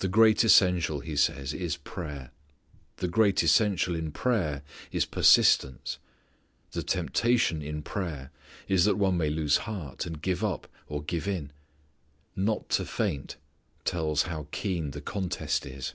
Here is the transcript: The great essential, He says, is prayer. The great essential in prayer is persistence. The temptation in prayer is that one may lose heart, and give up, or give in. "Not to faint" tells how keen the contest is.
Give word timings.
The 0.00 0.08
great 0.08 0.42
essential, 0.42 0.98
He 0.98 1.14
says, 1.14 1.54
is 1.54 1.76
prayer. 1.76 2.32
The 2.96 3.06
great 3.06 3.44
essential 3.44 3.94
in 3.94 4.10
prayer 4.10 4.64
is 4.90 5.04
persistence. 5.06 5.98
The 6.72 6.82
temptation 6.82 7.62
in 7.62 7.84
prayer 7.84 8.32
is 8.66 8.86
that 8.86 8.96
one 8.96 9.16
may 9.16 9.30
lose 9.30 9.58
heart, 9.58 10.04
and 10.04 10.20
give 10.20 10.42
up, 10.42 10.66
or 10.88 11.00
give 11.00 11.28
in. 11.28 11.52
"Not 12.34 12.68
to 12.70 12.84
faint" 12.84 13.36
tells 13.84 14.22
how 14.22 14.48
keen 14.50 14.90
the 14.90 15.00
contest 15.00 15.64
is. 15.64 15.94